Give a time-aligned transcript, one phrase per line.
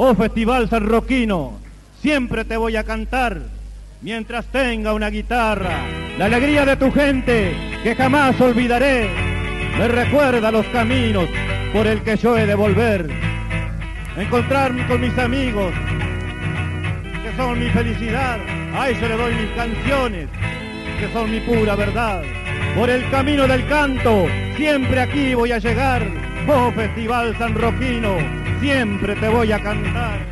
[0.00, 1.58] Oh Festival San Roquino,
[2.00, 3.40] siempre te voy a cantar
[4.00, 5.80] mientras tenga una guitarra.
[6.16, 9.10] La alegría de tu gente que jamás olvidaré
[9.76, 11.28] me recuerda los caminos
[11.72, 13.10] por el que yo he de volver.
[14.16, 15.72] Encontrarme con mis amigos
[17.24, 18.38] que son mi felicidad.
[18.76, 20.28] A ellos le doy mis canciones
[21.00, 22.22] que son mi pura verdad.
[22.76, 24.26] Por el camino del canto
[24.56, 26.06] siempre aquí voy a llegar.
[26.46, 28.16] Oh Festival San Roquino,
[28.60, 30.26] siempre te voy a cantar.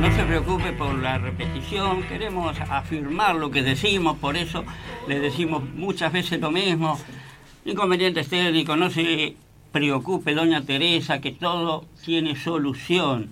[0.00, 4.64] No se preocupe por la repetición, queremos afirmar lo que decimos, por eso
[5.06, 6.98] le decimos muchas veces lo mismo.
[7.64, 9.36] Inconvenientes técnicos, no se
[9.72, 13.28] preocupe, doña Teresa, que todo tiene solución.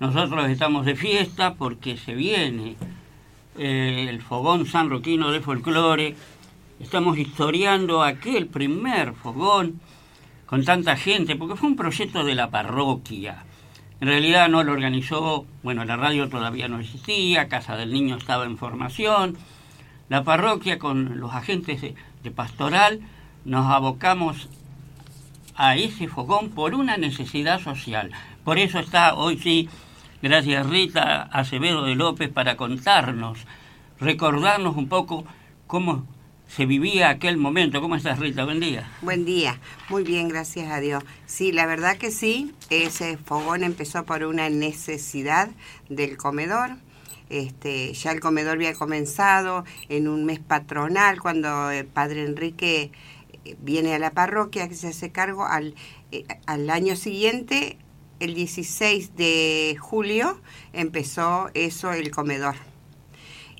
[0.00, 2.76] Nosotros estamos de fiesta porque se viene
[3.58, 6.16] eh, el fogón sanroquino de folclore.
[6.80, 9.80] Estamos historiando aquel primer fogón
[10.46, 13.44] con tanta gente, porque fue un proyecto de la parroquia.
[14.00, 18.46] En realidad no lo organizó, bueno, la radio todavía no existía, Casa del Niño estaba
[18.46, 19.36] en formación.
[20.08, 23.00] La parroquia con los agentes de, de pastoral
[23.44, 24.48] nos abocamos
[25.56, 28.10] a ese fogón por una necesidad social.
[28.44, 29.68] Por eso está hoy sí,
[30.22, 33.38] gracias Rita Acevedo de López, para contarnos,
[33.98, 35.24] recordarnos un poco
[35.66, 36.06] cómo
[36.50, 37.80] se vivía aquel momento.
[37.80, 38.44] ¿Cómo estás, Rita?
[38.44, 38.88] Buen día.
[39.02, 39.60] Buen día.
[39.88, 41.04] Muy bien, gracias a Dios.
[41.26, 45.50] Sí, la verdad que sí, ese fogón empezó por una necesidad
[45.88, 46.70] del comedor.
[47.28, 52.90] Este, ya el comedor había comenzado en un mes patronal cuando el padre Enrique
[53.60, 55.74] viene a la parroquia que se hace cargo al,
[56.12, 57.78] eh, al año siguiente,
[58.20, 60.40] el 16 de julio,
[60.72, 62.56] empezó eso el comedor.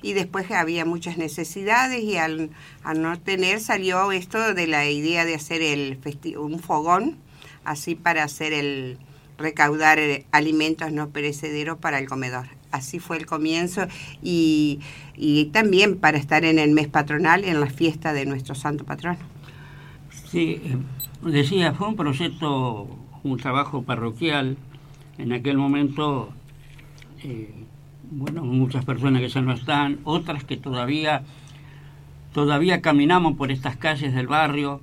[0.03, 2.49] Y después había muchas necesidades y al,
[2.83, 5.99] al no tener salió esto de la idea de hacer el
[6.37, 7.17] un fogón,
[7.63, 8.97] así para hacer el
[9.37, 12.47] recaudar eh, alimentos no perecederos para el comedor.
[12.71, 13.87] Así fue el comienzo
[14.21, 14.79] y,
[15.15, 19.19] y también para estar en el mes patronal, en la fiesta de nuestro santo patrono.
[20.31, 20.77] Sí, eh,
[21.29, 22.87] decía, fue un proyecto,
[23.21, 24.55] un trabajo parroquial.
[25.17, 26.29] En aquel momento,
[27.21, 27.53] eh,
[28.09, 31.23] bueno, muchas personas que ya no están, otras que todavía,
[32.33, 34.79] todavía caminamos por estas calles del barrio.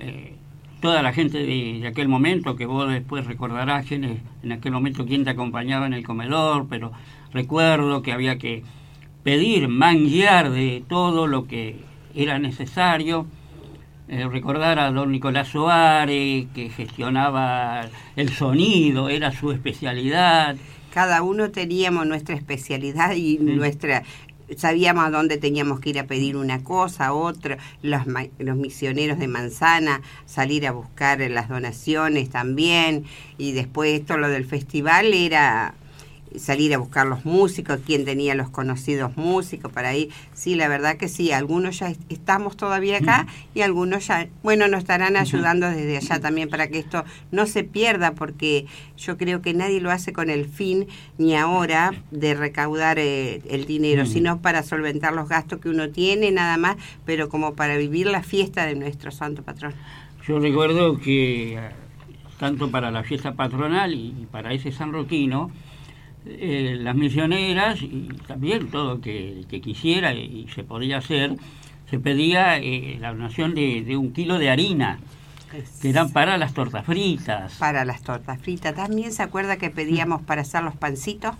[0.00, 0.34] Eh,
[0.80, 5.22] toda la gente de, aquel momento, que vos después recordarás quién en aquel momento quién
[5.22, 6.90] te acompañaba en el comedor, pero
[7.32, 8.64] recuerdo que había que
[9.22, 11.76] pedir, manguear de todo lo que
[12.12, 13.28] era necesario
[14.10, 20.56] eh, recordar a don Nicolás Suárez, que gestionaba el sonido, era su especialidad.
[20.92, 24.02] Cada uno teníamos nuestra especialidad y nuestra
[24.56, 28.02] sabíamos a dónde teníamos que ir a pedir una cosa, otra, los,
[28.40, 33.04] los misioneros de manzana, salir a buscar las donaciones también,
[33.38, 35.74] y después esto lo del festival era
[36.36, 40.10] salir a buscar los músicos, quién tenía los conocidos músicos para ir.
[40.32, 44.80] Sí, la verdad que sí, algunos ya estamos todavía acá y algunos ya, bueno, nos
[44.80, 49.54] estarán ayudando desde allá también para que esto no se pierda, porque yo creo que
[49.54, 50.86] nadie lo hace con el fin
[51.18, 56.30] ni ahora de recaudar eh, el dinero, sino para solventar los gastos que uno tiene
[56.30, 59.74] nada más, pero como para vivir la fiesta de nuestro santo patrón.
[60.26, 61.70] Yo recuerdo que eh,
[62.38, 65.50] tanto para la fiesta patronal y para ese San Roquino,
[66.26, 71.36] eh, las misioneras y también todo que, que quisiera y se podía hacer,
[71.90, 75.00] se pedía eh, la donación de, un kilo de harina,
[75.82, 77.56] que eran para las tortas fritas.
[77.58, 78.74] Para las tortas fritas.
[78.76, 81.34] También se acuerda que pedíamos para hacer los pancitos.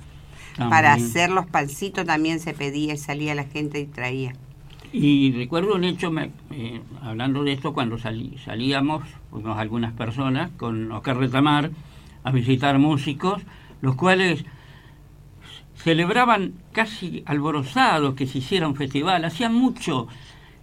[0.58, 4.34] Para hacer los pancitos también se pedía y salía la gente y traía.
[4.92, 6.12] Y recuerdo un hecho,
[6.50, 11.70] eh, hablando de esto, cuando salíamos, fuimos algunas personas con Oscar Retamar
[12.24, 13.40] a visitar músicos,
[13.80, 14.44] los cuales
[15.82, 19.24] celebraban casi alborozados que se hiciera un festival.
[19.24, 20.08] Hacía mucho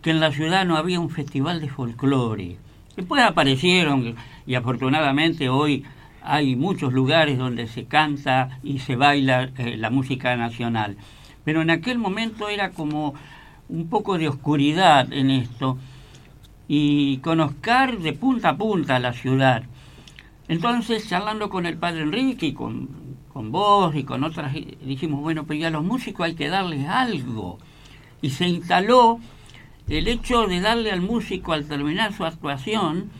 [0.01, 2.57] que en la ciudad no había un festival de folclore.
[2.95, 4.15] Después aparecieron
[4.45, 5.85] y afortunadamente hoy
[6.21, 10.97] hay muchos lugares donde se canta y se baila eh, la música nacional.
[11.43, 13.13] Pero en aquel momento era como
[13.69, 15.77] un poco de oscuridad en esto
[16.67, 19.63] y conozcar de punta a punta la ciudad.
[20.47, 23.06] Entonces, charlando con el padre Enrique y con
[23.37, 24.51] con vos y con otras,
[24.81, 27.59] dijimos, bueno, pero ya a los músicos hay que darles algo.
[28.19, 29.19] Y se instaló
[29.87, 33.11] el hecho de darle al músico al terminar su actuación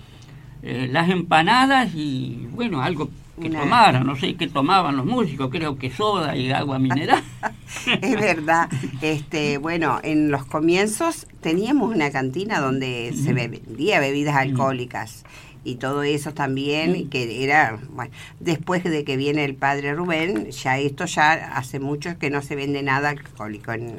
[0.64, 5.78] eh, las empanadas y, bueno, algo que tomaran, no sé qué tomaban los músicos, creo
[5.78, 7.22] que soda y agua mineral.
[8.02, 8.70] es verdad.
[9.04, 15.26] Este, bueno, en los comienzos teníamos una cantina donde se vendía bebidas alcohólicas
[15.68, 20.78] y todo eso también, que era, bueno, después de que viene el padre Rubén, ya
[20.78, 23.96] esto ya hace mucho que no se vende nada alcohólico en,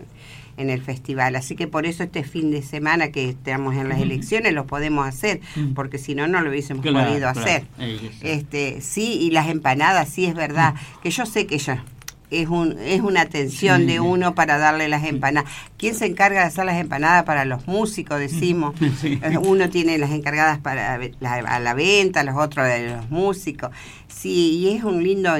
[0.56, 1.36] en el festival.
[1.36, 5.06] Así que por eso este fin de semana que estamos en las elecciones lo podemos
[5.06, 5.42] hacer,
[5.74, 7.64] porque si no, no lo hubiésemos podido hacer.
[8.22, 11.84] Este, sí, y las empanadas, sí es verdad, que yo sé que ya
[12.30, 15.50] es, un, es una atención de uno para darle las empanadas.
[15.76, 18.19] ¿Quién se encarga de hacer las empanadas para los músicos?
[18.19, 18.75] Decimos.
[19.08, 23.70] Eh, uno tiene las encargadas para la, a la venta, los otros de los músicos.
[24.06, 25.30] Sí, y es un lindo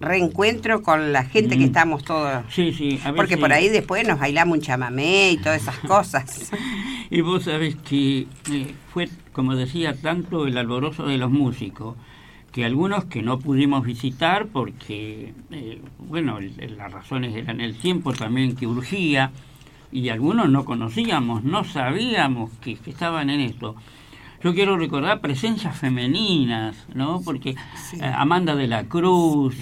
[0.00, 1.68] reencuentro con la gente que mm.
[1.68, 2.44] estamos todos.
[2.50, 2.98] Sí, sí.
[3.14, 6.50] Porque por ahí después nos bailamos un chamamé y todas esas cosas.
[7.10, 11.96] y vos sabés que eh, fue, como decía, tanto el alborozo de los músicos,
[12.56, 18.56] que algunos que no pudimos visitar porque, eh, bueno, las razones eran el tiempo también
[18.56, 19.30] que urgía,
[19.92, 23.76] y algunos no conocíamos, no sabíamos que, estaban en esto.
[24.42, 27.20] Yo quiero recordar presencias femeninas, ¿no?
[27.22, 27.56] Porque eh,
[28.02, 29.58] Amanda de la Cruz,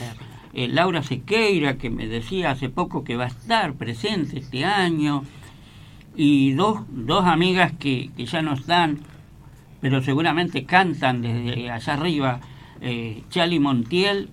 [0.52, 5.24] eh, Laura Sequeira, que me decía hace poco que va a estar presente este año,
[6.14, 9.00] y dos, dos amigas que, que ya no están,
[9.80, 12.40] pero seguramente cantan desde allá arriba,
[12.84, 14.28] eh, Chali Montiel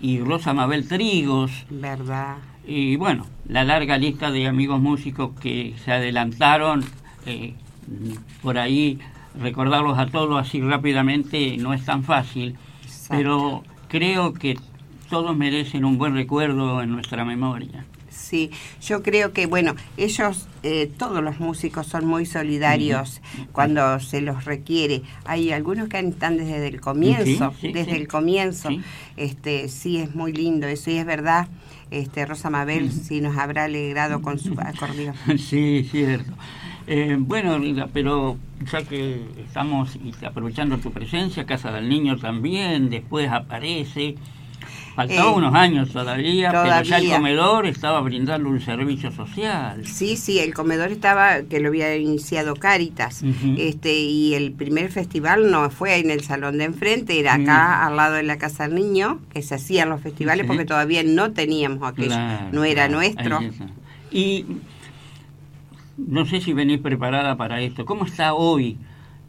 [0.00, 1.52] y Rosa Mabel Trigos.
[1.68, 2.38] ¿Verdad?
[2.66, 6.82] Y bueno, la larga lista de amigos músicos que se adelantaron,
[7.26, 7.54] eh,
[8.42, 8.98] por ahí
[9.38, 12.56] recordarlos a todos así rápidamente no es tan fácil,
[13.08, 14.58] pero creo que
[15.10, 17.84] todos merecen un buen recuerdo en nuestra memoria
[18.20, 18.50] sí.
[18.82, 23.20] Yo creo que, bueno, ellos, eh, todos los músicos son muy solidarios
[23.52, 25.02] cuando se los requiere.
[25.24, 28.68] Hay algunos que están desde el comienzo, desde el comienzo.
[29.16, 31.48] Este, sí, es muy lindo eso y es verdad.
[31.90, 35.14] Este, Rosa Mabel sí nos habrá alegrado con su acordeón.
[35.38, 36.32] Sí, cierto.
[36.86, 37.58] Eh, bueno,
[37.92, 38.36] pero
[38.70, 44.16] ya que estamos aprovechando tu presencia, Casa del Niño también, después aparece.
[44.94, 49.86] Faltaba eh, unos años todavía, pero ya el comedor estaba brindando un servicio social.
[49.86, 53.22] Sí, sí, el comedor estaba, que lo había iniciado Cáritas,
[53.56, 57.96] este y el primer festival no fue en el salón de enfrente, era acá al
[57.96, 61.88] lado de la Casa del Niño, que se hacían los festivales porque todavía no teníamos
[61.88, 62.16] aquello,
[62.52, 63.40] no era nuestro.
[64.10, 64.44] Y
[65.96, 67.84] no sé si venís preparada para esto.
[67.84, 68.76] ¿Cómo está hoy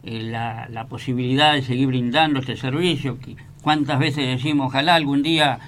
[0.02, 3.18] eh, la, la posibilidad de seguir brindando este servicio?
[3.62, 5.60] ¿Cuántas veces decimos, ojalá algún día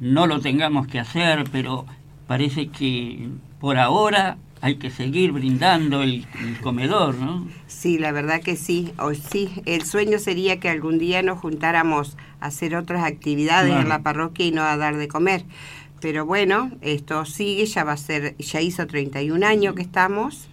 [0.00, 1.86] no lo tengamos que hacer, pero
[2.26, 3.28] parece que
[3.60, 6.26] por ahora hay que seguir brindando el,
[6.62, 7.48] comedor, ¿no?
[7.66, 8.92] Sí, la verdad que sí.
[8.98, 13.88] O sí, el sueño sería que algún día nos juntáramos a hacer otras actividades en
[13.88, 15.44] la parroquia y no a dar de comer.
[16.00, 20.48] Pero bueno, esto sigue, ya va a ser, ya hizo 31 años que estamos.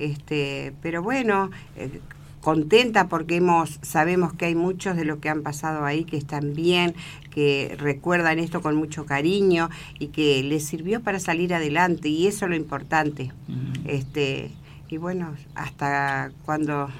[0.00, 2.00] Este, pero bueno, eh,
[2.44, 6.52] contenta porque hemos sabemos que hay muchos de los que han pasado ahí que están
[6.52, 6.94] bien,
[7.30, 12.44] que recuerdan esto con mucho cariño y que les sirvió para salir adelante y eso
[12.44, 13.32] es lo importante.
[13.86, 14.50] Este
[14.90, 16.90] y bueno, hasta cuando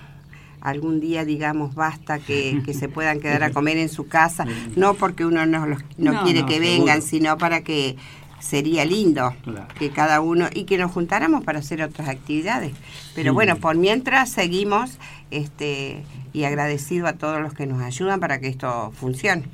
[0.62, 4.46] algún día digamos basta que, se puedan quedar a comer en su casa,
[4.76, 7.96] no porque uno no, los, no, quiere que vengan, sino para que
[8.44, 9.34] sería lindo
[9.78, 12.72] que cada uno y que nos juntáramos para hacer otras actividades.
[13.14, 14.98] Pero bueno, por mientras seguimos
[15.30, 16.02] este
[16.34, 19.44] y agradecido a todos los que nos ayudan para que esto funcione.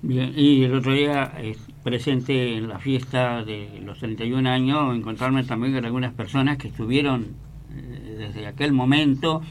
[0.00, 5.44] Bien, y el otro día eh, presente en la fiesta de los 31 años, encontrarme
[5.44, 7.26] también con algunas personas que estuvieron
[7.74, 9.42] eh, desde aquel momento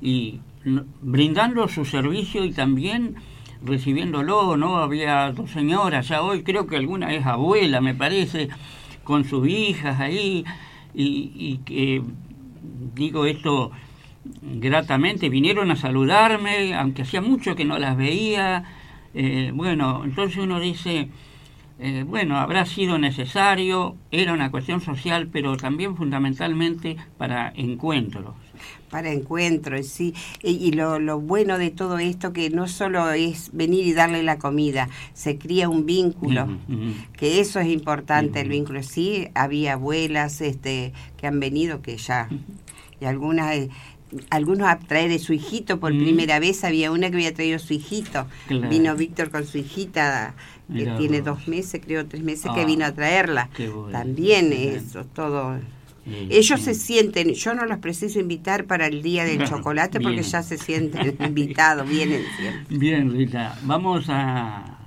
[0.00, 0.40] y
[1.02, 3.16] brindando su servicio y también
[3.62, 4.78] recibiéndolo, ¿no?
[4.78, 8.48] Había dos señoras, ya hoy creo que alguna es abuela, me parece,
[9.04, 10.44] con sus hijas ahí,
[10.94, 12.02] y, que,
[12.94, 13.70] digo esto
[14.42, 18.64] gratamente, vinieron a saludarme, aunque hacía mucho que no las veía,
[19.14, 21.08] eh, bueno, entonces uno dice,
[21.78, 28.34] eh, bueno, habrá sido necesario, era una cuestión social, pero también fundamentalmente para encuentros
[28.90, 30.14] para encuentros, sí.
[30.42, 34.88] Y, lo, bueno de todo esto que no solo es venir y darle la comida,
[35.14, 36.48] se cría un vínculo,
[37.16, 38.82] que eso es importante, el vínculo.
[38.82, 42.28] Sí, había abuelas este, que han venido, que ya,
[43.00, 43.54] y algunas...
[43.54, 43.68] Eh,
[44.30, 47.74] algunos a traer a su hijito por primera vez, había una que había traído su
[47.74, 50.34] hijito, vino Víctor con su hijita,
[50.74, 53.50] que tiene dos meses, creo tres meses, que ah, vino a traerla.
[53.92, 55.58] También eso, todo
[56.30, 60.42] ellos se sienten, yo no los preciso invitar para el día del chocolate porque ya
[60.42, 62.78] se sienten invitados, vienen siempre.
[62.78, 64.78] Bien, Rita, vamos a,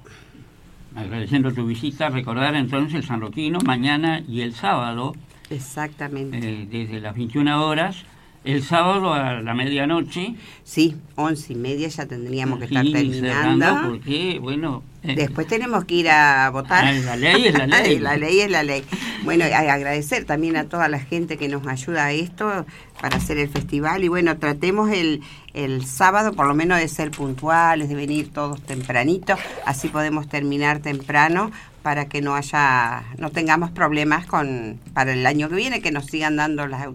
[0.95, 5.13] agradeciendo tu visita, recordar entonces el San Roquino mañana y el sábado.
[5.49, 6.37] Exactamente.
[6.37, 8.05] Eh, desde las 21 horas.
[8.43, 10.33] El sábado a la medianoche.
[10.63, 13.89] Sí, once y media ya tendríamos que estar terminando.
[13.89, 14.83] Porque, bueno.
[15.03, 16.85] Eh, Después tenemos que ir a votar.
[16.85, 17.99] Ah, la ley es la ley.
[17.99, 18.83] la ley es la ley.
[19.23, 22.65] Bueno, agradecer también a toda la gente que nos ayuda a esto
[22.99, 24.03] para hacer el festival.
[24.03, 25.21] Y bueno, tratemos el,
[25.53, 29.35] el sábado por lo menos de ser puntuales, de venir todos tempranito.
[29.65, 35.49] Así podemos terminar temprano para que no haya, no tengamos problemas con para el año
[35.49, 36.85] que viene, que nos sigan dando las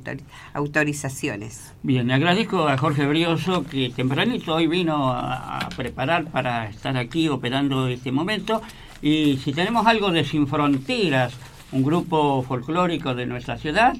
[0.54, 1.72] autorizaciones.
[1.82, 7.88] Bien, agradezco a Jorge Brioso que tempranito hoy vino a, preparar para estar aquí operando
[7.88, 8.62] este momento.
[9.02, 11.34] Y si tenemos algo de Sin Fronteras,
[11.72, 13.94] un grupo folclórico de nuestra ciudad,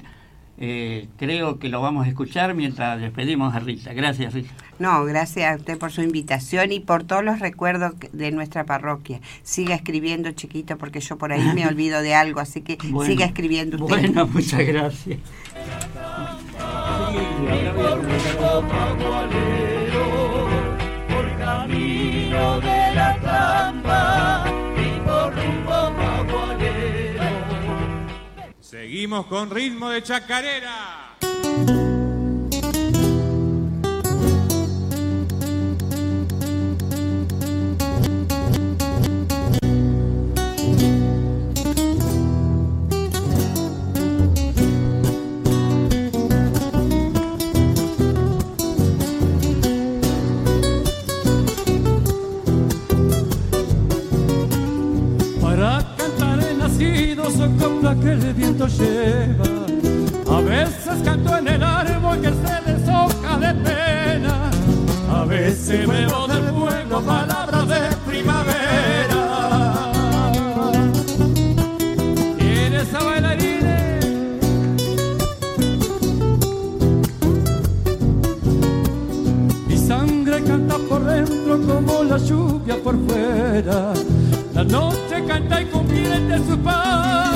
[0.59, 3.93] eh, creo que lo vamos a escuchar mientras despedimos a Rita.
[3.93, 4.51] Gracias, Rita.
[4.79, 9.19] No, gracias a usted por su invitación y por todos los recuerdos de nuestra parroquia.
[9.43, 13.77] Siga escribiendo, chiquito, porque yo por ahí me olvido de algo, así que siga escribiendo
[13.83, 14.11] usted.
[14.11, 15.19] Bueno, muchas gracias.
[21.07, 23.17] por camino de la
[28.97, 31.16] Seguimos con ritmo de chacarera.
[57.95, 59.45] Que el viento lleva.
[60.29, 64.51] A veces canto en el árbol que se deshoja de pena.
[65.09, 69.73] A veces bebo del fuego palabras de primavera.
[72.37, 74.05] ¿Quieres a bailarines?
[79.67, 83.93] Mi sangre canta por dentro como la lluvia por fuera.
[84.53, 87.26] La noche canta y convierte sus pájaros